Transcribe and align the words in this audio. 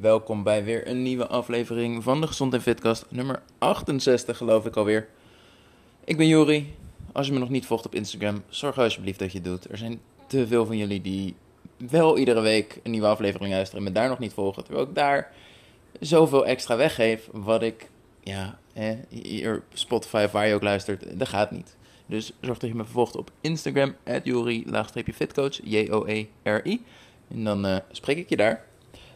Welkom 0.00 0.42
bij 0.42 0.64
weer 0.64 0.88
een 0.88 1.02
nieuwe 1.02 1.26
aflevering 1.26 2.02
van 2.02 2.20
de 2.20 2.26
Gezond 2.26 2.54
en 2.54 2.62
Fitkast, 2.62 3.06
nummer 3.08 3.42
68 3.58 4.36
geloof 4.36 4.66
ik 4.66 4.76
alweer. 4.76 5.08
Ik 6.04 6.16
ben 6.16 6.26
Jori. 6.26 6.74
Als 7.12 7.26
je 7.26 7.32
me 7.32 7.38
nog 7.38 7.48
niet 7.48 7.66
volgt 7.66 7.86
op 7.86 7.94
Instagram, 7.94 8.42
zorg 8.48 8.78
alsjeblieft 8.78 9.18
dat 9.18 9.32
je 9.32 9.38
het 9.38 9.46
doet. 9.46 9.70
Er 9.70 9.78
zijn 9.78 10.00
te 10.26 10.46
veel 10.46 10.66
van 10.66 10.76
jullie 10.76 11.00
die 11.00 11.34
wel 11.76 12.18
iedere 12.18 12.40
week 12.40 12.80
een 12.82 12.90
nieuwe 12.90 13.06
aflevering 13.06 13.52
luisteren 13.52 13.86
en 13.86 13.92
me 13.92 13.98
daar 13.98 14.08
nog 14.08 14.18
niet 14.18 14.32
volgen. 14.32 14.64
Terwijl 14.64 14.86
ik 14.86 14.94
daar 14.94 15.32
zoveel 16.00 16.46
extra 16.46 16.76
weggeef, 16.76 17.28
wat 17.32 17.62
ik, 17.62 17.90
ja, 18.22 18.58
hier 19.08 19.62
Spotify 19.72 20.28
waar 20.32 20.46
je 20.46 20.54
ook 20.54 20.62
luistert, 20.62 21.18
dat 21.18 21.28
gaat 21.28 21.50
niet. 21.50 21.76
Dus 22.06 22.32
zorg 22.40 22.58
dat 22.58 22.70
je 22.70 22.76
me 22.76 22.84
volgt 22.84 23.16
op 23.16 23.30
Instagram, 23.40 23.94
Jori-fitcoach, 24.22 25.60
J-O-E-R-I. 25.62 26.82
En 27.28 27.44
dan 27.44 27.66
uh, 27.66 27.76
spreek 27.90 28.16
ik 28.16 28.28
je 28.28 28.36
daar. 28.36 28.68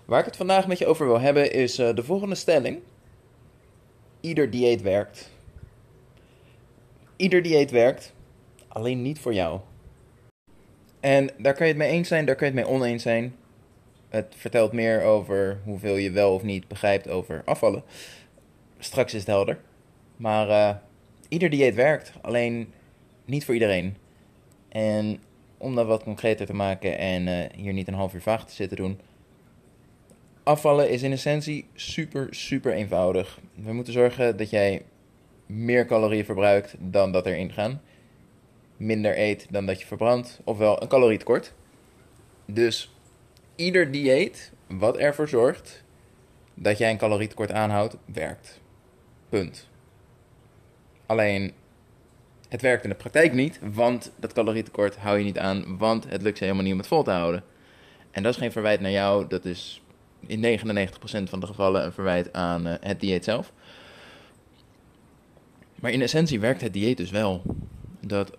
Waar 0.04 0.18
ik 0.18 0.24
het 0.24 0.36
vandaag 0.36 0.66
met 0.66 0.78
je 0.78 0.86
over 0.86 1.06
wil 1.06 1.20
hebben 1.20 1.52
is 1.52 1.78
uh, 1.78 1.94
de 1.94 2.02
volgende 2.02 2.34
stelling. 2.34 2.80
Ieder 4.20 4.50
dieet 4.50 4.82
werkt. 4.82 5.30
Ieder 7.16 7.42
dieet 7.42 7.70
werkt, 7.70 8.12
alleen 8.68 9.02
niet 9.02 9.18
voor 9.18 9.34
jou. 9.34 9.60
En 11.00 11.30
daar 11.38 11.54
kan 11.54 11.66
je 11.66 11.72
het 11.72 11.82
mee 11.82 11.90
eens 11.90 12.08
zijn, 12.08 12.24
daar 12.24 12.36
kan 12.36 12.48
je 12.50 12.54
het 12.54 12.64
mee 12.64 12.74
oneens 12.74 13.02
zijn. 13.02 13.36
Het 14.08 14.34
vertelt 14.36 14.72
meer 14.72 15.02
over 15.02 15.60
hoeveel 15.64 15.96
je 15.96 16.10
wel 16.10 16.34
of 16.34 16.42
niet 16.42 16.68
begrijpt 16.68 17.08
over 17.08 17.42
afvallen. 17.44 17.82
Straks 18.78 19.12
is 19.14 19.18
het 19.20 19.28
helder. 19.28 19.58
Maar 20.16 20.48
uh, 20.48 20.76
ieder 21.28 21.50
dieet 21.50 21.74
werkt, 21.74 22.12
alleen 22.22 22.72
niet 23.24 23.44
voor 23.44 23.54
iedereen. 23.54 23.96
En 24.68 25.22
om 25.58 25.74
dat 25.74 25.86
wat 25.86 26.02
concreter 26.02 26.46
te 26.46 26.54
maken 26.54 26.98
en 26.98 27.26
uh, 27.26 27.44
hier 27.56 27.72
niet 27.72 27.88
een 27.88 27.94
half 27.94 28.14
uur 28.14 28.22
vaag 28.22 28.46
te 28.46 28.54
zitten 28.54 28.76
doen. 28.76 29.00
Afvallen 30.44 30.90
is 30.90 31.02
in 31.02 31.12
essentie 31.12 31.66
super, 31.74 32.26
super 32.30 32.72
eenvoudig. 32.72 33.38
We 33.54 33.72
moeten 33.72 33.92
zorgen 33.92 34.36
dat 34.36 34.50
jij 34.50 34.82
meer 35.46 35.86
calorieën 35.86 36.24
verbruikt 36.24 36.74
dan 36.78 37.12
dat 37.12 37.26
erin 37.26 37.52
gaan. 37.52 37.82
Minder 38.76 39.18
eet 39.18 39.46
dan 39.50 39.66
dat 39.66 39.80
je 39.80 39.86
verbrandt, 39.86 40.40
ofwel 40.44 40.82
een 40.82 40.88
calorietekort. 40.88 41.52
Dus 42.46 42.94
ieder 43.56 43.90
dieet 43.90 44.52
wat 44.66 44.96
ervoor 44.96 45.28
zorgt 45.28 45.84
dat 46.54 46.78
jij 46.78 46.90
een 46.90 46.98
calorietekort 46.98 47.52
aanhoudt, 47.52 47.96
werkt. 48.04 48.60
Punt. 49.28 49.68
Alleen 51.06 51.52
het 52.48 52.60
werkt 52.60 52.84
in 52.84 52.90
de 52.90 52.96
praktijk 52.96 53.32
niet, 53.32 53.60
want 53.72 54.12
dat 54.16 54.32
calorietekort 54.32 54.96
hou 54.96 55.18
je 55.18 55.24
niet 55.24 55.38
aan, 55.38 55.78
want 55.78 56.10
het 56.10 56.22
lukt 56.22 56.38
je 56.38 56.44
helemaal 56.44 56.64
niet 56.64 56.72
om 56.72 56.78
het 56.78 56.88
vol 56.88 57.02
te 57.02 57.10
houden. 57.10 57.44
En 58.10 58.22
dat 58.22 58.32
is 58.32 58.38
geen 58.38 58.52
verwijt 58.52 58.80
naar 58.80 58.90
jou, 58.90 59.26
dat 59.28 59.44
is 59.44 59.83
in 60.26 60.58
99% 60.60 61.28
van 61.28 61.40
de 61.40 61.46
gevallen 61.46 61.84
een 61.84 61.92
verwijt 61.92 62.32
aan 62.32 62.66
uh, 62.66 62.74
het 62.80 63.00
dieet 63.00 63.24
zelf. 63.24 63.52
Maar 65.74 65.90
in 65.90 66.02
essentie 66.02 66.40
werkt 66.40 66.60
het 66.60 66.72
dieet 66.72 66.96
dus 66.96 67.10
wel. 67.10 67.42
Dat 68.00 68.36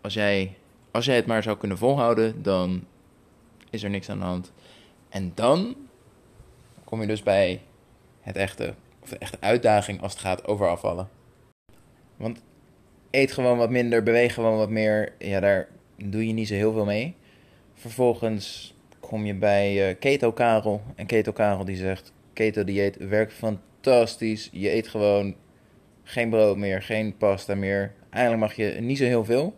als 0.00 0.14
jij, 0.14 0.56
als 0.90 1.04
jij 1.04 1.16
het 1.16 1.26
maar 1.26 1.42
zou 1.42 1.56
kunnen 1.56 1.78
volhouden, 1.78 2.42
dan 2.42 2.84
is 3.70 3.82
er 3.82 3.90
niks 3.90 4.08
aan 4.08 4.18
de 4.18 4.24
hand. 4.24 4.52
En 5.08 5.32
dan 5.34 5.76
kom 6.84 7.00
je 7.00 7.06
dus 7.06 7.22
bij 7.22 7.62
het 8.20 8.36
echte, 8.36 8.74
of 9.02 9.08
de 9.08 9.18
echte 9.18 9.40
uitdaging 9.40 10.02
als 10.02 10.12
het 10.12 10.20
gaat 10.20 10.46
over 10.46 10.68
afvallen. 10.68 11.08
Want 12.16 12.42
eet 13.10 13.32
gewoon 13.32 13.58
wat 13.58 13.70
minder, 13.70 14.02
beweeg 14.02 14.34
gewoon 14.34 14.56
wat 14.56 14.70
meer. 14.70 15.12
Ja, 15.18 15.40
daar 15.40 15.68
doe 15.96 16.26
je 16.26 16.32
niet 16.32 16.48
zo 16.48 16.54
heel 16.54 16.72
veel 16.72 16.84
mee. 16.84 17.16
Vervolgens 17.74 18.73
kom 19.14 19.26
je 19.26 19.34
bij 19.34 19.88
uh, 19.88 19.94
Keto 19.98 20.32
Karel. 20.32 20.82
En 20.94 21.06
Keto 21.06 21.32
Karel 21.32 21.64
die 21.64 21.76
zegt, 21.76 22.12
keto 22.32 22.64
dieet 22.64 22.96
werkt 22.96 23.32
fantastisch. 23.32 24.48
Je 24.52 24.74
eet 24.74 24.88
gewoon 24.88 25.34
geen 26.02 26.30
brood 26.30 26.56
meer, 26.56 26.82
geen 26.82 27.16
pasta 27.16 27.54
meer. 27.54 27.92
Eigenlijk 28.10 28.44
mag 28.44 28.54
je 28.54 28.80
niet 28.80 28.98
zo 28.98 29.04
heel 29.04 29.24
veel. 29.24 29.54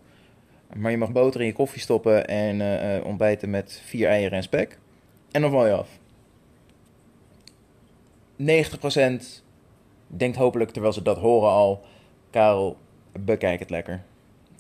Maar 0.74 0.90
je 0.90 0.96
mag 0.96 1.12
boter 1.12 1.40
in 1.40 1.46
je 1.46 1.52
koffie 1.52 1.80
stoppen 1.80 2.26
en 2.26 2.60
uh, 2.60 3.04
ontbijten 3.06 3.50
met 3.50 3.82
vier 3.84 4.08
eieren 4.08 4.36
en 4.36 4.42
spek. 4.42 4.78
En 5.30 5.40
dan 5.40 5.50
val 5.50 5.66
je 5.66 5.72
af. 5.72 5.88
90% 8.40 9.42
denkt 10.06 10.36
hopelijk, 10.36 10.70
terwijl 10.70 10.92
ze 10.92 11.02
dat 11.02 11.18
horen 11.18 11.50
al... 11.50 11.82
Karel, 12.30 12.76
bekijk 13.20 13.58
het 13.58 13.70
lekker. 13.70 14.02
10%, 14.54 14.58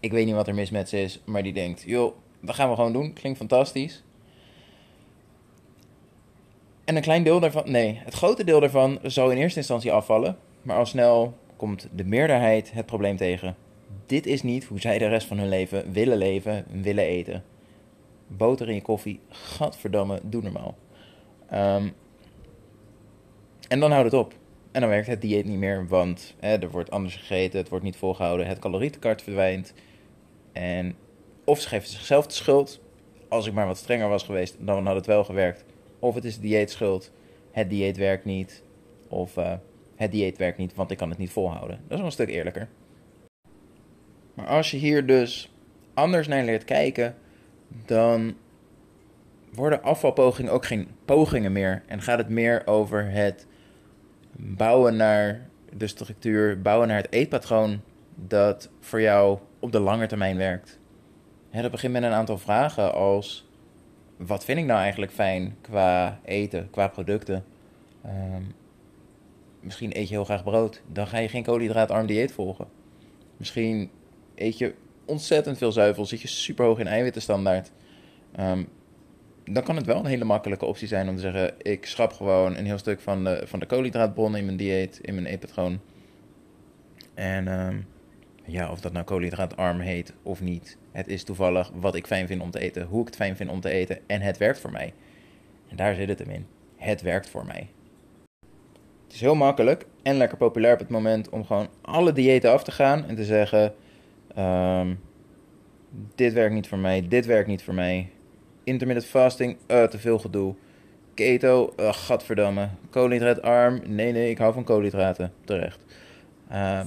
ik 0.00 0.12
weet 0.12 0.26
niet 0.26 0.34
wat 0.34 0.48
er 0.48 0.54
mis 0.54 0.70
met 0.70 0.88
ze 0.88 1.02
is, 1.02 1.22
maar 1.24 1.42
die 1.42 1.52
denkt, 1.52 1.82
joh, 1.82 2.14
dat 2.40 2.54
gaan 2.54 2.68
we 2.68 2.74
gewoon 2.74 2.92
doen. 2.92 3.12
Klinkt 3.12 3.38
fantastisch. 3.38 4.02
En 6.84 6.96
een 6.96 7.02
klein 7.02 7.22
deel 7.22 7.40
daarvan, 7.40 7.70
nee, 7.70 8.00
het 8.04 8.14
grote 8.14 8.44
deel 8.44 8.60
daarvan 8.60 8.98
zou 9.02 9.32
in 9.32 9.38
eerste 9.38 9.58
instantie 9.58 9.92
afvallen. 9.92 10.36
Maar 10.62 10.76
al 10.76 10.86
snel 10.86 11.38
komt 11.56 11.88
de 11.92 12.04
meerderheid 12.04 12.72
het 12.72 12.86
probleem 12.86 13.16
tegen. 13.16 13.56
Dit 14.06 14.26
is 14.26 14.42
niet 14.42 14.64
hoe 14.64 14.80
zij 14.80 14.98
de 14.98 15.08
rest 15.08 15.26
van 15.26 15.38
hun 15.38 15.48
leven 15.48 15.92
willen 15.92 16.18
leven, 16.18 16.64
willen 16.82 17.04
eten. 17.04 17.44
Boter 18.26 18.68
in 18.68 18.74
je 18.74 18.82
koffie, 18.82 19.20
gadverdamme, 19.28 20.20
doe 20.22 20.42
normaal. 20.42 20.74
Um, 21.52 21.94
en 23.68 23.80
dan 23.80 23.90
houdt 23.90 24.12
het 24.12 24.20
op. 24.20 24.34
En 24.72 24.80
dan 24.80 24.90
werkt 24.90 25.06
het 25.06 25.20
dieet 25.20 25.44
niet 25.44 25.58
meer, 25.58 25.88
want 25.88 26.34
hè, 26.38 26.56
er 26.56 26.70
wordt 26.70 26.90
anders 26.90 27.16
gegeten, 27.16 27.58
het 27.58 27.68
wordt 27.68 27.84
niet 27.84 27.96
volgehouden, 27.96 28.46
het 28.46 28.58
calorietekort 28.58 29.22
verdwijnt. 29.22 29.74
En 30.52 30.96
of 31.46 31.60
ze 31.60 31.68
geven 31.68 31.88
zichzelf 31.88 32.26
de 32.26 32.34
schuld, 32.34 32.80
als 33.28 33.46
ik 33.46 33.52
maar 33.52 33.66
wat 33.66 33.76
strenger 33.76 34.08
was 34.08 34.22
geweest, 34.22 34.56
dan 34.58 34.86
had 34.86 34.94
het 34.94 35.06
wel 35.06 35.24
gewerkt. 35.24 35.64
Of 35.98 36.14
het 36.14 36.24
is 36.24 36.40
dieet 36.40 36.70
schuld, 36.70 37.12
het 37.50 37.70
dieet 37.70 37.96
werkt 37.96 38.24
niet. 38.24 38.62
Of 39.08 39.36
uh, 39.36 39.52
het 39.96 40.10
dieet 40.10 40.38
werkt 40.38 40.58
niet, 40.58 40.74
want 40.74 40.90
ik 40.90 40.96
kan 40.96 41.08
het 41.08 41.18
niet 41.18 41.30
volhouden. 41.30 41.76
Dat 41.76 41.90
is 41.90 41.96
wel 41.96 42.06
een 42.06 42.12
stuk 42.12 42.28
eerlijker. 42.28 42.68
Maar 44.34 44.46
als 44.46 44.70
je 44.70 44.76
hier 44.76 45.06
dus 45.06 45.52
anders 45.94 46.28
naar 46.28 46.44
leert 46.44 46.64
kijken, 46.64 47.14
dan 47.68 48.36
worden 49.52 49.82
afvalpogingen 49.82 50.52
ook 50.52 50.66
geen 50.66 50.88
pogingen 51.04 51.52
meer. 51.52 51.82
En 51.86 52.02
gaat 52.02 52.18
het 52.18 52.28
meer 52.28 52.66
over 52.66 53.10
het 53.10 53.46
bouwen 54.36 54.96
naar 54.96 55.48
de 55.76 55.86
structuur, 55.86 56.62
bouwen 56.62 56.88
naar 56.88 56.96
het 57.02 57.12
eetpatroon 57.12 57.80
dat 58.14 58.70
voor 58.80 59.00
jou 59.00 59.38
op 59.58 59.72
de 59.72 59.80
lange 59.80 60.06
termijn 60.06 60.36
werkt. 60.36 60.78
En 61.56 61.62
dat 61.62 61.70
begint 61.70 61.92
met 61.92 62.02
een 62.02 62.12
aantal 62.12 62.38
vragen 62.38 62.94
als: 62.94 63.48
wat 64.16 64.44
vind 64.44 64.58
ik 64.58 64.64
nou 64.64 64.80
eigenlijk 64.80 65.12
fijn 65.12 65.56
qua 65.60 66.20
eten, 66.24 66.70
qua 66.70 66.88
producten? 66.88 67.44
Um, 68.06 68.54
misschien 69.60 69.96
eet 69.96 70.08
je 70.08 70.14
heel 70.14 70.24
graag 70.24 70.44
brood, 70.44 70.82
dan 70.92 71.06
ga 71.06 71.18
je 71.18 71.28
geen 71.28 71.42
koolhydraatarm 71.42 72.06
dieet 72.06 72.32
volgen. 72.32 72.66
Misschien 73.36 73.90
eet 74.34 74.58
je 74.58 74.74
ontzettend 75.04 75.58
veel 75.58 75.72
zuivel, 75.72 76.04
zit 76.04 76.20
je 76.20 76.28
super 76.28 76.64
hoog 76.64 76.78
in 76.78 76.86
eiwittenstandaard. 76.86 77.70
Um, 78.40 78.68
dan 79.44 79.62
kan 79.62 79.76
het 79.76 79.86
wel 79.86 79.98
een 79.98 80.06
hele 80.06 80.24
makkelijke 80.24 80.66
optie 80.66 80.88
zijn 80.88 81.08
om 81.08 81.14
te 81.14 81.20
zeggen: 81.20 81.54
ik 81.58 81.86
schrap 81.86 82.12
gewoon 82.12 82.56
een 82.56 82.66
heel 82.66 82.78
stuk 82.78 83.00
van 83.00 83.24
de, 83.24 83.42
van 83.44 83.58
de 83.58 83.66
in 84.16 84.44
mijn 84.44 84.56
dieet, 84.56 84.98
in 85.02 85.14
mijn 85.14 85.26
eetpatroon. 85.26 85.80
En 87.14 87.48
um, 87.48 87.86
ja, 88.46 88.70
of 88.70 88.80
dat 88.80 88.92
nou 88.92 89.04
koolhydraatarm 89.04 89.80
heet 89.80 90.12
of 90.22 90.40
niet, 90.40 90.78
het 90.92 91.08
is 91.08 91.24
toevallig 91.24 91.70
wat 91.74 91.94
ik 91.94 92.06
fijn 92.06 92.26
vind 92.26 92.42
om 92.42 92.50
te 92.50 92.58
eten, 92.58 92.86
hoe 92.86 93.00
ik 93.00 93.06
het 93.06 93.16
fijn 93.16 93.36
vind 93.36 93.50
om 93.50 93.60
te 93.60 93.70
eten 93.70 93.98
en 94.06 94.20
het 94.20 94.38
werkt 94.38 94.60
voor 94.60 94.72
mij. 94.72 94.94
En 95.68 95.76
daar 95.76 95.94
zit 95.94 96.08
het 96.08 96.18
hem 96.18 96.30
in. 96.30 96.46
Het 96.76 97.02
werkt 97.02 97.28
voor 97.28 97.46
mij. 97.46 97.68
Het 99.04 99.14
is 99.14 99.20
heel 99.20 99.34
makkelijk 99.34 99.86
en 100.02 100.16
lekker 100.16 100.38
populair 100.38 100.72
op 100.72 100.78
het 100.78 100.88
moment 100.88 101.28
om 101.28 101.44
gewoon 101.44 101.68
alle 101.82 102.12
diëten 102.12 102.52
af 102.52 102.64
te 102.64 102.70
gaan 102.70 103.04
en 103.04 103.14
te 103.14 103.24
zeggen: 103.24 103.74
um, 104.38 105.00
dit 106.14 106.32
werkt 106.32 106.54
niet 106.54 106.68
voor 106.68 106.78
mij, 106.78 107.08
dit 107.08 107.26
werkt 107.26 107.48
niet 107.48 107.62
voor 107.62 107.74
mij 107.74 108.10
intermittent 108.66 109.06
fasting, 109.06 109.56
uh, 109.68 109.84
te 109.84 109.98
veel 109.98 110.18
gedoe. 110.18 110.54
Keto, 111.14 111.72
uh, 111.80 111.92
gadverdamme. 111.92 112.68
Koolhydraatarm, 112.90 113.80
nee 113.86 114.12
nee, 114.12 114.30
ik 114.30 114.38
hou 114.38 114.52
van 114.52 114.64
koolhydraten, 114.64 115.32
terecht. 115.44 115.84
Uh, 116.52 116.80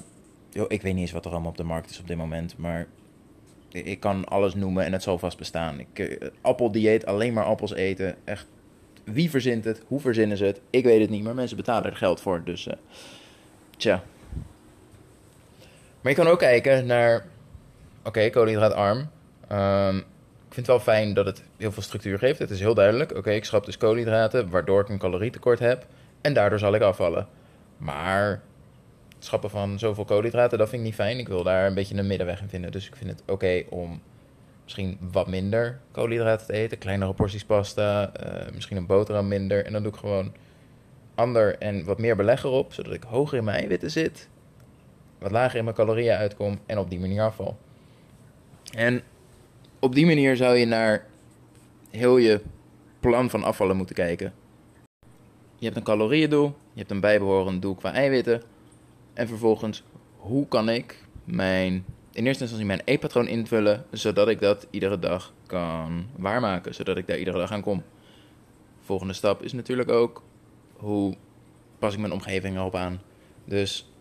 joh, 0.50 0.66
ik 0.68 0.82
weet 0.82 0.94
niet 0.94 1.02
eens 1.02 1.12
wat 1.12 1.26
er 1.26 1.32
allemaal 1.32 1.50
op 1.50 1.58
de 1.58 1.64
markt 1.64 1.90
is 1.90 2.00
op 2.00 2.08
dit 2.08 2.18
moment, 2.18 2.58
maar 2.58 2.88
ik 3.72 4.00
kan 4.00 4.26
alles 4.26 4.56
noemen 4.56 4.86
en 4.86 4.92
het 4.92 5.04
zal 5.04 5.18
vast 5.18 5.38
bestaan. 5.38 5.80
Ik, 5.80 6.00
uh, 6.00 6.28
appeldieet, 6.42 7.06
alleen 7.06 7.34
maar 7.34 7.46
appels 7.46 7.74
eten, 7.74 8.16
echt. 8.24 8.48
Wie 9.04 9.30
verzint 9.30 9.66
het? 9.66 9.82
Hoe 9.88 10.00
verzinnen 10.00 10.38
ze 10.38 10.46
het? 10.46 10.62
Ik 10.70 10.84
weet 10.84 11.02
het 11.02 11.10
niet, 11.10 11.24
maar 11.24 11.36
mensen 11.36 11.58
betalen 11.58 11.92
er 11.92 11.98
geld 11.98 12.22
voor, 12.22 12.44
dus 12.44 12.68
uh, 12.68 12.74
tja. 13.78 14.04
Maar 16.02 16.12
je 16.12 16.18
kan 16.18 16.28
ook 16.28 16.40
kijken 16.40 16.86
naar, 16.86 17.16
oké, 18.00 18.08
okay, 18.08 18.30
koolhydraatarm. 18.30 19.10
Um, 19.52 19.98
ik 19.98 20.56
vind 20.56 20.68
het 20.68 20.76
wel 20.76 20.96
fijn 20.96 21.14
dat 21.14 21.26
het 21.26 21.44
heel 21.58 21.72
veel 21.72 21.84
structuur 21.84 22.18
geeft. 22.18 22.40
Het 22.40 22.50
is 22.50 22.60
heel 22.60 22.74
duidelijk. 22.74 23.16
Oké, 23.16 23.32
ik 23.32 23.46
schrap 23.46 23.66
dus 23.66 23.78
koolhydraten, 23.78 24.50
waardoor 24.50 24.82
ik 24.82 24.90
een 24.90 24.98
calorietekort 24.98 25.60
heb. 25.60 25.86
En 26.22 26.34
daardoor 26.34 26.60
zal 26.60 26.74
ik 26.74 26.82
afvallen. 26.82 27.28
Maar 27.78 28.42
schrappen 29.20 29.50
van 29.50 29.80
zoveel 29.80 30.06
koolhydraten, 30.06 30.58
dat 30.58 30.70
vind 30.70 30.82
ik 30.82 30.88
niet 30.88 30.98
fijn. 30.98 31.18
Ik 31.18 31.28
wil 31.28 31.44
daar 31.44 31.68
een 31.68 31.74
beetje 31.74 31.96
een 31.96 32.08
middenweg 32.08 32.42
in 32.42 32.50
vinden. 32.50 32.72
Dus 32.72 32.88
ik 32.88 32.96
vind 32.96 33.10
het 33.10 33.24
oké 33.28 33.64
om 33.70 34.02
misschien 34.64 34.98
wat 35.12 35.28
minder 35.28 35.80
koolhydraten 35.92 36.48
te 36.48 36.54
eten. 36.54 36.78
Kleinere 36.78 37.14
porties 37.14 37.46
pasta, 37.46 38.14
eh, 38.14 38.54
misschien 38.54 38.78
een 38.78 38.86
boterham 38.86 39.28
minder. 39.28 39.66
En 39.66 39.72
dan 39.72 39.84
doe 39.84 39.92
ik 39.92 39.98
gewoon 39.98 40.34
ander 41.16 41.58
en 41.58 41.86
wat 41.86 42.00
meer 42.00 42.16
beleg 42.16 42.44
erop, 42.44 42.74
zodat 42.74 42.94
ik 42.94 43.04
hoger 43.04 43.38
in 43.38 43.44
mijn 43.44 43.58
eiwitten 43.58 43.92
zit, 43.92 44.30
wat 45.18 45.32
lager 45.32 45.58
in 45.58 45.64
mijn 45.64 45.76
calorieën 45.76 46.16
uitkom 46.16 46.60
en 46.66 46.78
op 46.78 46.90
die 46.90 47.00
manier 47.00 47.22
afval. 47.22 47.58
En 48.76 49.02
op 49.80 49.96
die 49.96 50.06
manier 50.06 50.36
zou 50.36 50.58
je 50.58 50.66
naar 50.66 51.06
heel 51.90 52.18
je 52.18 52.42
plan 53.00 53.30
van 53.30 53.44
afvallen 53.44 53.78
moeten 53.78 53.96
kijken. 53.96 54.34
Je 55.56 55.66
hebt 55.66 55.78
een 55.78 55.84
calorieëndoel, 55.84 56.46
je 56.46 56.80
hebt 56.80 56.92
een 56.92 57.00
bijbehorend 57.00 57.62
doel 57.62 57.76
qua 57.76 57.94
eiwitten. 57.94 58.42
En 59.14 59.28
vervolgens, 59.28 59.84
hoe 60.18 60.48
kan 60.48 60.70
ik 60.70 61.06
mijn, 61.24 61.86
in 62.12 62.26
eerste 62.26 62.42
instantie 62.44 62.68
mijn 62.68 62.82
eetpatroon 62.86 63.28
invullen, 63.28 63.86
zodat 63.92 64.28
ik 64.28 64.40
dat 64.40 64.68
iedere 64.70 65.00
dag 65.00 65.34
kan 65.46 66.08
waarmaken, 66.16 66.74
zodat 66.74 66.98
ik 66.98 67.08
daar 67.08 67.18
iedere 67.18 67.38
dag 67.38 67.52
aan 67.52 67.62
kom. 67.62 67.84
Volgende 68.80 69.14
stap 69.14 69.42
is 69.42 69.54
natuurlijk 69.54 69.90
ook, 69.90 70.24
hoe 70.74 71.16
pas 71.80 71.94
ik 71.94 72.00
mijn 72.00 72.14
omgeving 72.14 72.56
erop 72.56 72.76
aan. 72.76 73.02
Dus 73.46 73.92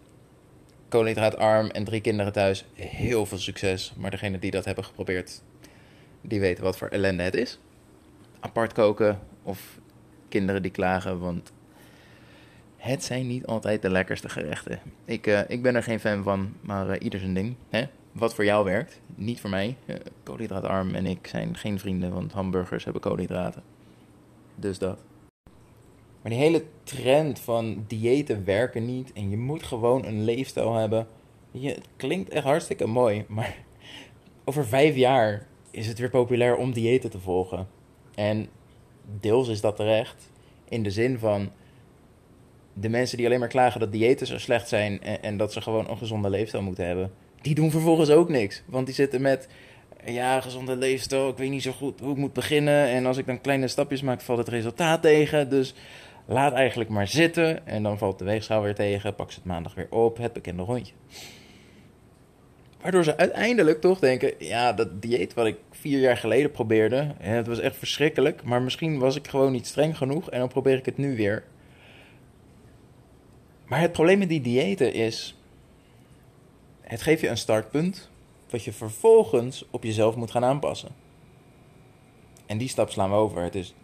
koolhydraatarm 0.88 1.66
en 1.66 1.84
drie 1.84 2.00
kinderen 2.00 2.32
thuis, 2.32 2.64
heel 2.74 3.26
veel 3.26 3.38
succes. 3.38 3.92
Maar 3.96 4.10
degene 4.10 4.38
die 4.38 4.50
dat 4.50 4.64
hebben 4.64 4.84
geprobeerd, 4.84 5.42
die 6.20 6.40
weten 6.40 6.64
wat 6.64 6.76
voor 6.76 6.88
ellende 6.88 7.22
het 7.22 7.34
is. 7.34 7.58
Apart 8.40 8.72
koken 8.72 9.20
of 9.42 9.78
kinderen 10.28 10.62
die 10.62 10.70
klagen, 10.70 11.18
want 11.18 11.52
het 12.78 13.04
zijn 13.04 13.26
niet 13.26 13.46
altijd 13.46 13.82
de 13.82 13.90
lekkerste 13.90 14.28
gerechten. 14.28 14.80
Ik, 15.04 15.26
uh, 15.26 15.40
ik 15.48 15.62
ben 15.62 15.74
er 15.74 15.82
geen 15.82 16.00
fan 16.00 16.22
van, 16.22 16.54
maar 16.60 16.88
uh, 16.88 16.94
ieder 16.98 17.20
zijn 17.20 17.34
ding. 17.34 17.54
Hè? 17.68 17.84
Wat 18.12 18.34
voor 18.34 18.44
jou 18.44 18.64
werkt, 18.64 19.00
niet 19.14 19.40
voor 19.40 19.50
mij. 19.50 19.76
Uh, 19.86 19.96
koolhydraatarm 20.22 20.94
en 20.94 21.06
ik 21.06 21.26
zijn 21.26 21.56
geen 21.56 21.78
vrienden, 21.78 22.12
want 22.12 22.32
hamburgers 22.32 22.84
hebben 22.84 23.02
koolhydraten. 23.02 23.62
Dus 24.54 24.78
dat. 24.78 24.98
Maar 26.22 26.30
die 26.32 26.40
hele 26.40 26.64
trend 26.82 27.38
van 27.38 27.84
diëten 27.86 28.44
werken 28.44 28.86
niet 28.86 29.12
en 29.12 29.30
je 29.30 29.36
moet 29.36 29.62
gewoon 29.62 30.04
een 30.04 30.24
leefstijl 30.24 30.74
hebben. 30.74 31.06
Je, 31.50 31.68
het 31.68 31.88
klinkt 31.96 32.30
echt 32.30 32.44
hartstikke 32.44 32.86
mooi, 32.86 33.24
maar 33.28 33.56
over 34.44 34.66
vijf 34.66 34.96
jaar 34.96 35.46
is 35.70 35.86
het 35.86 35.98
weer 35.98 36.10
populair 36.10 36.56
om 36.56 36.72
diëten 36.72 37.10
te 37.10 37.18
volgen. 37.18 37.68
En 38.14 38.48
deels 39.20 39.48
is 39.48 39.60
dat 39.60 39.76
terecht, 39.76 40.30
in 40.68 40.82
de 40.82 40.90
zin 40.90 41.18
van 41.18 41.50
de 42.80 42.88
mensen 42.88 43.16
die 43.16 43.26
alleen 43.26 43.38
maar 43.38 43.48
klagen 43.48 43.80
dat 43.80 43.92
diëten 43.92 44.26
zo 44.26 44.38
slecht 44.38 44.68
zijn 44.68 45.02
en, 45.02 45.22
en 45.22 45.36
dat 45.36 45.52
ze 45.52 45.60
gewoon 45.60 45.90
een 45.90 45.98
gezonde 45.98 46.30
leefstijl 46.30 46.62
moeten 46.62 46.86
hebben, 46.86 47.10
die 47.40 47.54
doen 47.54 47.70
vervolgens 47.70 48.10
ook 48.10 48.28
niks. 48.28 48.62
Want 48.66 48.86
die 48.86 48.94
zitten 48.94 49.20
met 49.20 49.48
ja, 50.04 50.40
gezonde 50.40 50.76
leefstijl, 50.76 51.28
ik 51.28 51.36
weet 51.36 51.50
niet 51.50 51.62
zo 51.62 51.72
goed 51.72 52.00
hoe 52.00 52.10
ik 52.10 52.16
moet 52.16 52.32
beginnen. 52.32 52.86
En 52.86 53.06
als 53.06 53.16
ik 53.16 53.26
dan 53.26 53.40
kleine 53.40 53.68
stapjes 53.68 54.02
maak, 54.02 54.20
valt 54.20 54.38
het 54.38 54.48
resultaat 54.48 55.02
tegen. 55.02 55.50
Dus 55.50 55.74
laat 56.26 56.52
eigenlijk 56.52 56.90
maar 56.90 57.08
zitten. 57.08 57.66
En 57.66 57.82
dan 57.82 57.98
valt 57.98 58.18
de 58.18 58.24
weegschaal 58.24 58.62
weer 58.62 58.74
tegen, 58.74 59.14
pak 59.14 59.30
ze 59.30 59.38
het 59.38 59.48
maandag 59.48 59.74
weer 59.74 59.90
op, 59.90 60.16
het 60.16 60.32
bekende 60.32 60.62
rondje. 60.62 60.92
Waardoor 62.80 63.04
ze 63.04 63.16
uiteindelijk 63.16 63.80
toch 63.80 63.98
denken, 63.98 64.32
ja, 64.38 64.72
dat 64.72 65.02
dieet 65.02 65.34
wat 65.34 65.46
ik 65.46 65.56
vier 65.70 65.98
jaar 65.98 66.16
geleden 66.16 66.50
probeerde, 66.50 67.14
het 67.18 67.46
was 67.46 67.60
echt 67.60 67.76
verschrikkelijk. 67.76 68.42
Maar 68.42 68.62
misschien 68.62 68.98
was 68.98 69.16
ik 69.16 69.28
gewoon 69.28 69.52
niet 69.52 69.66
streng 69.66 69.96
genoeg 69.96 70.30
en 70.30 70.38
dan 70.38 70.48
probeer 70.48 70.76
ik 70.76 70.86
het 70.86 70.96
nu 70.96 71.16
weer. 71.16 71.44
Maar 73.68 73.80
het 73.80 73.92
probleem 73.92 74.18
met 74.18 74.28
die 74.28 74.40
diëten 74.40 74.92
is, 74.92 75.36
het 76.80 77.02
geeft 77.02 77.20
je 77.20 77.28
een 77.28 77.36
startpunt, 77.36 78.10
wat 78.50 78.64
je 78.64 78.72
vervolgens 78.72 79.64
op 79.70 79.84
jezelf 79.84 80.16
moet 80.16 80.30
gaan 80.30 80.44
aanpassen. 80.44 80.88
En 82.46 82.58
die 82.58 82.68
stap 82.68 82.90
slaan 82.90 83.10
we 83.10 83.16
over. 83.16 83.42
Het 83.42 83.54
is, 83.54 83.74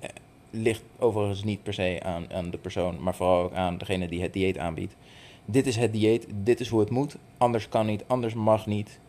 eh, 0.00 0.08
ligt 0.50 0.82
overigens 0.98 1.44
niet 1.44 1.62
per 1.62 1.74
se 1.74 2.00
aan, 2.02 2.32
aan 2.32 2.50
de 2.50 2.58
persoon, 2.58 3.02
maar 3.02 3.14
vooral 3.14 3.42
ook 3.42 3.52
aan 3.52 3.78
degene 3.78 4.08
die 4.08 4.22
het 4.22 4.32
dieet 4.32 4.58
aanbiedt. 4.58 4.96
Dit 5.44 5.66
is 5.66 5.76
het 5.76 5.92
dieet, 5.92 6.26
dit 6.34 6.60
is 6.60 6.68
hoe 6.68 6.80
het 6.80 6.90
moet. 6.90 7.16
Anders 7.38 7.68
kan 7.68 7.86
niet, 7.86 8.04
anders 8.06 8.34
mag 8.34 8.66
niet. 8.66 9.00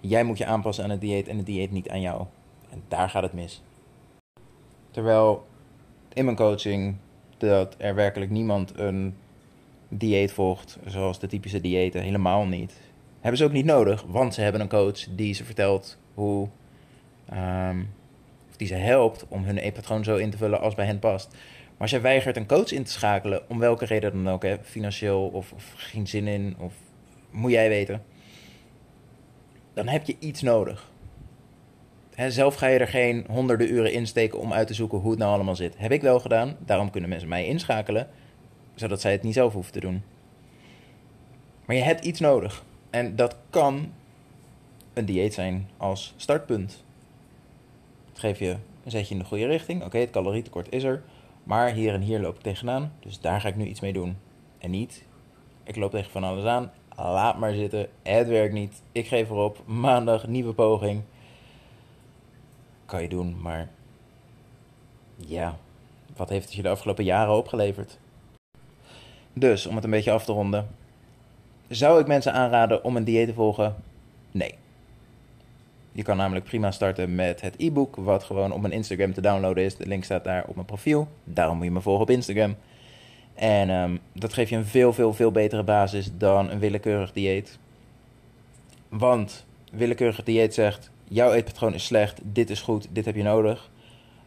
Jij 0.00 0.24
moet 0.24 0.38
je 0.38 0.46
aanpassen 0.46 0.84
aan 0.84 0.90
het 0.90 1.00
dieet 1.00 1.28
en 1.28 1.36
het 1.36 1.46
dieet 1.46 1.70
niet 1.70 1.88
aan 1.88 2.00
jou. 2.00 2.24
En 2.70 2.82
daar 2.88 3.10
gaat 3.10 3.22
het 3.22 3.32
mis. 3.32 3.62
Terwijl 4.90 5.46
in 6.12 6.24
mijn 6.24 6.36
coaching 6.36 6.96
dat 7.36 7.74
er 7.78 7.94
werkelijk 7.94 8.30
niemand 8.30 8.78
een 8.78 9.16
dieet 9.98 10.32
volgt, 10.32 10.78
zoals 10.86 11.18
de 11.18 11.26
typische 11.26 11.60
diëten, 11.60 12.02
helemaal 12.02 12.46
niet. 12.46 12.80
Hebben 13.20 13.38
ze 13.38 13.44
ook 13.44 13.52
niet 13.52 13.64
nodig, 13.64 14.04
want 14.08 14.34
ze 14.34 14.40
hebben 14.40 14.60
een 14.60 14.68
coach 14.68 15.06
die 15.10 15.34
ze 15.34 15.44
vertelt 15.44 15.98
hoe, 16.14 16.48
um, 17.32 17.90
of 18.50 18.56
die 18.56 18.66
ze 18.66 18.74
helpt 18.74 19.24
om 19.28 19.44
hun 19.44 19.58
eetpatroon 19.58 20.04
zo 20.04 20.16
in 20.16 20.30
te 20.30 20.36
vullen 20.36 20.60
als 20.60 20.74
bij 20.74 20.86
hen 20.86 20.98
past. 20.98 21.32
Maar 21.32 21.82
als 21.82 21.90
jij 21.90 22.00
weigert 22.00 22.36
een 22.36 22.46
coach 22.46 22.72
in 22.72 22.84
te 22.84 22.90
schakelen, 22.90 23.48
om 23.48 23.58
welke 23.58 23.84
reden 23.84 24.12
dan 24.12 24.32
ook, 24.32 24.42
hè, 24.42 24.56
financieel 24.62 25.26
of, 25.26 25.52
of 25.52 25.72
geen 25.76 26.06
zin 26.06 26.26
in, 26.26 26.56
of 26.58 26.74
moet 27.30 27.50
jij 27.50 27.68
weten, 27.68 28.02
dan 29.74 29.88
heb 29.88 30.06
je 30.06 30.16
iets 30.18 30.42
nodig. 30.42 30.92
Zelf 32.28 32.54
ga 32.54 32.66
je 32.66 32.78
er 32.78 32.88
geen 32.88 33.24
honderden 33.28 33.72
uren 33.72 33.92
insteken 33.92 34.38
om 34.38 34.52
uit 34.52 34.66
te 34.66 34.74
zoeken 34.74 34.98
hoe 34.98 35.10
het 35.10 35.18
nou 35.18 35.32
allemaal 35.32 35.56
zit. 35.56 35.74
Heb 35.78 35.92
ik 35.92 36.02
wel 36.02 36.20
gedaan, 36.20 36.56
daarom 36.58 36.90
kunnen 36.90 37.10
mensen 37.10 37.28
mij 37.28 37.46
inschakelen, 37.46 38.08
zodat 38.74 39.00
zij 39.00 39.12
het 39.12 39.22
niet 39.22 39.34
zelf 39.34 39.52
hoeven 39.52 39.72
te 39.72 39.80
doen. 39.80 40.02
Maar 41.64 41.76
je 41.76 41.82
hebt 41.82 42.04
iets 42.04 42.20
nodig. 42.20 42.64
En 42.90 43.16
dat 43.16 43.36
kan 43.50 43.92
een 44.92 45.04
dieet 45.04 45.34
zijn 45.34 45.68
als 45.76 46.14
startpunt. 46.16 46.84
Het 48.08 48.18
geeft 48.18 48.38
je 48.38 48.56
een 48.84 48.90
zetje 48.90 49.14
in 49.14 49.20
de 49.20 49.26
goede 49.26 49.46
richting. 49.46 49.84
Oké, 49.84 49.98
het 49.98 50.10
calorietekort 50.10 50.66
is 50.70 50.82
er. 50.82 51.02
Maar 51.44 51.72
hier 51.72 51.94
en 51.94 52.00
hier 52.00 52.20
loop 52.20 52.36
ik 52.36 52.42
tegenaan. 52.42 52.92
Dus 53.00 53.20
daar 53.20 53.40
ga 53.40 53.48
ik 53.48 53.56
nu 53.56 53.64
iets 53.64 53.80
mee 53.80 53.92
doen. 53.92 54.16
En 54.58 54.70
niet, 54.70 55.04
ik 55.62 55.76
loop 55.76 55.90
tegen 55.90 56.10
van 56.10 56.24
alles 56.24 56.44
aan. 56.44 56.72
Laat 56.96 57.38
maar 57.38 57.52
zitten. 57.52 57.88
Het 58.02 58.28
werkt 58.28 58.54
niet. 58.54 58.82
Ik 58.92 59.06
geef 59.06 59.30
erop. 59.30 59.62
Maandag, 59.66 60.26
nieuwe 60.26 60.52
poging. 60.52 61.02
Kan 62.86 63.02
je 63.02 63.08
doen, 63.08 63.40
maar 63.40 63.68
ja, 65.16 65.58
wat 66.16 66.28
heeft 66.28 66.44
het 66.44 66.54
je 66.54 66.62
de 66.62 66.68
afgelopen 66.68 67.04
jaren 67.04 67.34
opgeleverd? 67.34 67.98
Dus, 69.34 69.66
om 69.66 69.74
het 69.74 69.84
een 69.84 69.90
beetje 69.90 70.10
af 70.10 70.24
te 70.24 70.32
ronden. 70.32 70.68
Zou 71.68 72.00
ik 72.00 72.06
mensen 72.06 72.32
aanraden 72.32 72.84
om 72.84 72.96
een 72.96 73.04
dieet 73.04 73.26
te 73.26 73.34
volgen? 73.34 73.74
Nee. 74.30 74.54
Je 75.92 76.02
kan 76.02 76.16
namelijk 76.16 76.44
prima 76.44 76.70
starten 76.70 77.14
met 77.14 77.40
het 77.40 77.54
e-book, 77.58 77.96
wat 77.96 78.24
gewoon 78.24 78.52
op 78.52 78.60
mijn 78.60 78.72
Instagram 78.72 79.12
te 79.12 79.20
downloaden 79.20 79.64
is. 79.64 79.76
De 79.76 79.86
link 79.86 80.04
staat 80.04 80.24
daar 80.24 80.44
op 80.46 80.54
mijn 80.54 80.66
profiel. 80.66 81.08
Daarom 81.24 81.56
moet 81.56 81.66
je 81.66 81.72
me 81.72 81.80
volgen 81.80 82.02
op 82.02 82.10
Instagram. 82.10 82.56
En 83.34 83.70
um, 83.70 83.98
dat 84.12 84.32
geeft 84.32 84.50
je 84.50 84.56
een 84.56 84.64
veel, 84.64 84.92
veel, 84.92 85.14
veel 85.14 85.30
betere 85.30 85.62
basis 85.62 86.10
dan 86.18 86.50
een 86.50 86.58
willekeurig 86.58 87.12
dieet. 87.12 87.58
Want 88.88 89.46
willekeurig 89.72 90.24
dieet 90.24 90.54
zegt: 90.54 90.90
jouw 91.08 91.32
eetpatroon 91.32 91.74
is 91.74 91.84
slecht, 91.84 92.20
dit 92.22 92.50
is 92.50 92.60
goed, 92.60 92.88
dit 92.90 93.04
heb 93.04 93.14
je 93.14 93.22
nodig. 93.22 93.70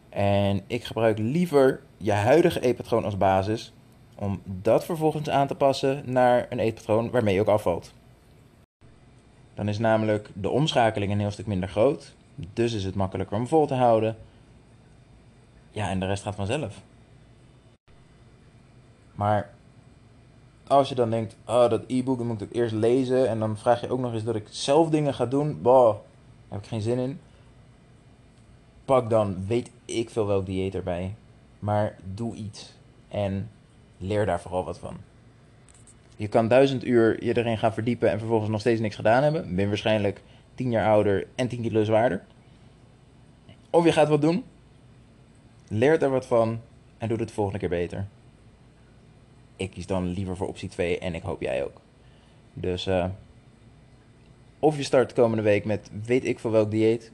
En 0.08 0.62
ik 0.66 0.84
gebruik 0.84 1.18
liever 1.18 1.80
je 1.96 2.12
huidige 2.12 2.60
eetpatroon 2.60 3.04
als 3.04 3.16
basis, 3.16 3.72
om 4.18 4.40
dat 4.44 4.84
vervolgens 4.84 5.28
aan 5.28 5.46
te 5.46 5.54
passen 5.54 6.02
naar 6.04 6.46
een 6.50 6.58
eetpatroon 6.58 7.10
waarmee 7.10 7.34
je 7.34 7.40
ook 7.40 7.46
afvalt. 7.46 7.92
Dan 9.54 9.68
is 9.68 9.78
namelijk 9.78 10.30
de 10.34 10.48
omschakeling 10.48 11.12
een 11.12 11.20
heel 11.20 11.30
stuk 11.30 11.46
minder 11.46 11.68
groot. 11.68 12.14
Dus 12.34 12.72
is 12.72 12.84
het 12.84 12.94
makkelijker 12.94 13.36
om 13.36 13.46
vol 13.46 13.66
te 13.66 13.74
houden. 13.74 14.16
Ja, 15.70 15.88
en 15.88 16.00
de 16.00 16.06
rest 16.06 16.22
gaat 16.22 16.34
vanzelf. 16.34 16.80
Maar 19.14 19.50
als 20.66 20.88
je 20.88 20.94
dan 20.94 21.10
denkt, 21.10 21.36
oh, 21.46 21.70
dat 21.70 21.84
e-book 21.86 22.22
moet 22.22 22.42
ik 22.42 22.54
eerst 22.54 22.74
lezen. 22.74 23.28
En 23.28 23.38
dan 23.38 23.56
vraag 23.56 23.80
je 23.80 23.90
ook 23.90 24.00
nog 24.00 24.12
eens 24.12 24.24
dat 24.24 24.34
ik 24.34 24.46
zelf 24.50 24.90
dingen 24.90 25.14
ga 25.14 25.26
doen. 25.26 25.62
Boah, 25.62 25.94
daar 25.94 26.02
heb 26.48 26.60
ik 26.60 26.68
geen 26.68 26.80
zin 26.80 26.98
in. 26.98 27.20
Pak 28.84 29.10
dan, 29.10 29.46
weet 29.46 29.70
ik 29.84 30.10
veel 30.10 30.26
welk 30.26 30.46
dieet 30.46 30.74
erbij. 30.74 31.14
Maar 31.58 31.96
doe 32.14 32.34
iets. 32.34 32.74
En 33.08 33.50
leer 33.98 34.26
daar 34.26 34.40
vooral 34.40 34.64
wat 34.64 34.78
van. 34.78 34.96
Je 36.16 36.28
kan 36.28 36.48
duizend 36.48 36.84
uur 36.84 37.24
je 37.24 37.36
erin 37.36 37.58
gaan 37.58 37.72
verdiepen 37.72 38.10
en 38.10 38.18
vervolgens 38.18 38.50
nog 38.50 38.60
steeds 38.60 38.80
niks 38.80 38.96
gedaan 38.96 39.22
hebben. 39.22 39.54
Ben 39.54 39.68
waarschijnlijk 39.68 40.22
tien 40.54 40.70
jaar 40.70 40.86
ouder 40.86 41.26
en 41.34 41.48
10 41.48 41.62
kilo 41.62 41.84
zwaarder. 41.84 42.24
Of 43.70 43.84
je 43.84 43.92
gaat 43.92 44.08
wat 44.08 44.20
doen, 44.20 44.44
leert 45.68 46.02
er 46.02 46.10
wat 46.10 46.26
van 46.26 46.60
en 46.98 47.08
doet 47.08 47.18
het 47.18 47.28
de 47.28 47.34
volgende 47.34 47.58
keer 47.58 47.68
beter. 47.68 48.06
Ik 49.56 49.70
kies 49.70 49.86
dan 49.86 50.06
liever 50.06 50.36
voor 50.36 50.48
optie 50.48 50.68
2 50.68 50.98
en 50.98 51.14
ik 51.14 51.22
hoop 51.22 51.40
jij 51.40 51.64
ook. 51.64 51.80
Dus 52.52 52.86
uh, 52.86 53.06
of 54.58 54.76
je 54.76 54.82
start 54.82 55.08
de 55.08 55.14
komende 55.14 55.42
week 55.42 55.64
met 55.64 55.90
weet 56.04 56.24
ik 56.24 56.38
voor 56.38 56.50
welk 56.50 56.70
dieet. 56.70 57.12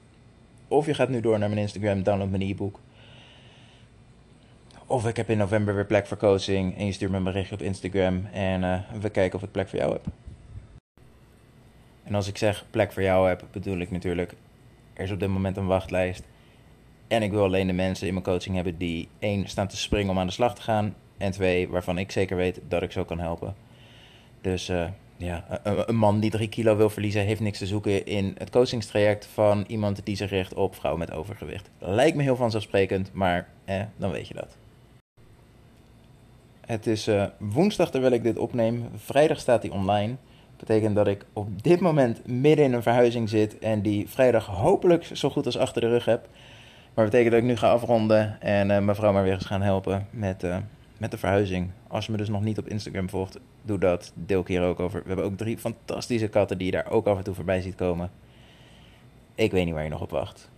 Of 0.69 0.87
je 0.87 0.95
gaat 0.95 1.09
nu 1.09 1.21
door 1.21 1.39
naar 1.39 1.49
mijn 1.49 1.61
Instagram, 1.61 2.03
download 2.03 2.31
mijn 2.31 2.43
e-book. 2.43 2.79
Of 4.95 5.07
ik 5.07 5.17
heb 5.17 5.31
in 5.31 5.39
november 5.39 5.75
weer 5.75 5.87
plek 5.87 6.07
voor 6.07 6.17
coaching 6.17 6.79
en 6.79 6.87
je 6.87 6.93
stuurt 6.93 7.11
me 7.11 7.17
een 7.17 7.25
berichtje 7.25 7.55
op 7.55 7.63
Instagram 7.63 8.27
en 8.33 8.63
uh, 8.63 8.79
we 9.01 9.11
kijken 9.11 9.39
of 9.39 9.45
ik 9.45 9.51
plek 9.51 9.69
voor 9.69 9.79
jou 9.79 9.93
heb. 9.93 10.07
En 12.05 12.15
als 12.15 12.29
ik 12.29 12.39
zeg 12.39 12.65
plek 12.71 12.93
voor 12.93 13.03
jou 13.03 13.29
heb, 13.29 13.45
bedoel 13.53 13.79
ik 13.79 13.91
natuurlijk 13.91 14.35
Er 14.93 15.05
is 15.05 15.11
op 15.11 15.21
dit 15.21 15.29
moment 15.29 15.57
een 15.57 15.67
wachtlijst. 15.67 16.23
En 17.09 17.23
ik 17.23 17.31
wil 17.31 17.43
alleen 17.43 17.67
de 17.67 17.73
mensen 17.73 18.07
in 18.07 18.13
mijn 18.13 18.25
coaching 18.25 18.55
hebben 18.55 18.79
die 18.79 19.09
één 19.19 19.49
staan 19.49 19.69
te 19.69 19.77
springen 19.77 20.11
om 20.11 20.19
aan 20.19 20.27
de 20.27 20.33
slag 20.33 20.55
te 20.55 20.63
gaan. 20.63 20.95
En 21.17 21.31
twee, 21.31 21.69
waarvan 21.69 21.99
ik 21.99 22.13
zeker 22.13 22.37
weet 22.37 22.61
dat 22.69 22.83
ik 22.83 22.93
zo 22.93 23.05
kan 23.05 23.19
helpen. 23.19 23.55
Dus 24.41 24.69
uh, 24.69 24.87
ja, 25.17 25.61
een, 25.63 25.89
een, 25.89 25.97
man 25.97 26.21
die 26.21 26.31
drie 26.31 26.49
kilo 26.49 26.77
wil 26.77 26.91
verliezen, 26.91 27.23
heeft 27.23 27.41
niks 27.41 27.59
te 27.59 27.67
zoeken 27.67 28.07
in 28.07 28.35
het 28.39 28.51
coachingstraject 28.51 29.27
van 29.27 29.65
iemand 29.67 30.01
die 30.05 30.17
zich 30.17 30.31
richt 30.31 30.55
op 30.55 30.75
vrouwen 30.75 31.07
met 31.07 31.17
overgewicht. 31.17 31.71
Lijkt 31.79 32.17
me 32.17 32.23
heel 32.23 32.37
vanzelfsprekend, 32.37 33.13
maar 33.13 33.49
eh, 33.65 33.83
dan 33.97 34.11
weet 34.11 34.29
je 34.29 34.35
dat. 34.35 34.57
Het 36.67 36.87
is 36.87 37.09
uh, 37.09 37.25
woensdag 37.39 37.91
terwijl 37.91 38.13
ik 38.13 38.23
dit 38.23 38.39
opneem. 38.39 38.89
Vrijdag 38.95 39.39
staat 39.39 39.63
hij 39.63 39.73
online. 39.73 40.17
Dat 40.57 40.67
betekent 40.67 40.95
dat 40.95 41.07
ik 41.07 41.25
op 41.33 41.63
dit 41.63 41.81
moment 41.81 42.27
midden 42.27 42.65
in 42.65 42.73
een 42.73 42.83
verhuizing 42.83 43.29
zit 43.29 43.59
en 43.59 43.83
die 43.83 44.09
vrijdag 44.09 44.47
hopelijk 44.47 45.05
zo 45.13 45.31
goed 45.31 45.47
als 45.47 45.59
achter 45.59 45.81
de 45.81 45.89
rug 45.89 46.05
heb. 46.05 46.29
Maar 46.95 47.05
dat 47.05 47.13
betekent 47.13 47.31
dat 47.31 47.43
ik 47.43 47.49
nu 47.49 47.57
ga 47.57 47.71
afronden 47.71 48.41
en 48.41 48.71
uh, 48.71 48.79
mijn 48.79 48.97
vrouw 48.97 49.13
maar 49.13 49.23
weer 49.23 49.33
eens 49.33 49.45
gaan 49.45 49.63
helpen 49.63 50.07
met, 50.11 50.45
uh, 50.45 50.57
met 50.97 51.11
de 51.11 51.19
verhuizing. 51.19 51.71
Als 51.89 52.07
je 52.07 52.13
me 52.13 52.19
dus 52.19 52.29
nog 52.29 52.43
niet 52.43 52.59
op 52.59 52.69
Instagram 52.69 53.09
volgt, 53.09 53.39
doe 53.63 53.79
dat. 53.79 54.13
Deel 54.15 54.41
ik 54.41 54.47
hier 54.47 54.63
ook 54.63 54.81
over. 54.81 55.01
We 55.03 55.09
hebben 55.09 55.25
ook 55.27 55.37
drie 55.37 55.59
fantastische 55.59 56.29
katten 56.29 56.59
die 56.59 56.67
je 56.67 56.73
daar 56.73 56.91
ook 56.91 57.07
af 57.07 57.19
en 57.19 57.25
toe 57.25 57.35
voorbij 57.35 57.61
ziet 57.61 57.75
komen. 57.75 58.11
Ik 59.35 59.51
weet 59.51 59.65
niet 59.65 59.75
waar 59.75 59.85
je 59.85 59.91
nog 59.91 60.03
op 60.03 60.11
wacht. 60.11 60.51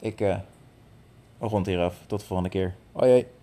Ik 0.00 0.20
uh, 0.20 0.36
rond 1.38 1.66
hier 1.66 1.80
af. 1.80 1.96
Tot 2.06 2.20
de 2.20 2.26
volgende 2.26 2.50
keer. 2.50 2.74
Hoi 2.92 3.10
hoi. 3.10 3.41